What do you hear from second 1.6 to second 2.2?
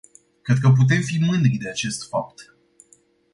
acest